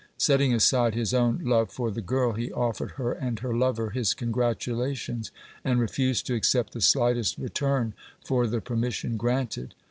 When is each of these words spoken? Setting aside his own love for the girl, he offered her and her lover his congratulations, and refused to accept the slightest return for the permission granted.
Setting 0.17 0.51
aside 0.51 0.95
his 0.95 1.13
own 1.13 1.41
love 1.43 1.69
for 1.69 1.91
the 1.91 2.01
girl, 2.01 2.33
he 2.33 2.51
offered 2.51 2.93
her 2.93 3.11
and 3.13 3.37
her 3.37 3.53
lover 3.53 3.91
his 3.91 4.15
congratulations, 4.15 5.29
and 5.63 5.79
refused 5.79 6.25
to 6.25 6.33
accept 6.33 6.73
the 6.73 6.81
slightest 6.81 7.37
return 7.37 7.93
for 8.25 8.47
the 8.47 8.61
permission 8.61 9.15
granted. 9.15 9.75